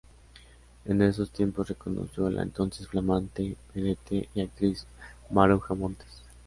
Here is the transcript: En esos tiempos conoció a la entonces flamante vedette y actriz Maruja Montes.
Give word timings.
En 0.85 0.99
esos 1.03 1.29
tiempos 1.29 1.71
conoció 1.77 2.25
a 2.25 2.31
la 2.31 2.41
entonces 2.41 2.87
flamante 2.87 3.55
vedette 3.75 4.29
y 4.33 4.41
actriz 4.41 4.87
Maruja 5.29 5.75
Montes. 5.75 6.23